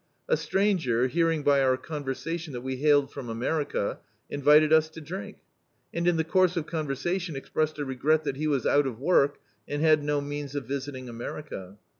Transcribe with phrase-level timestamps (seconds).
[0.27, 3.99] A stranger, bearing by our conversation that we hailed from America,'
[4.35, 5.37] invited us to drink;
[5.93, 8.97] and in the course of conversa tion expressed a regret that he was out of
[8.99, 9.37] work,
[9.67, 11.77] and had no means of visiting America.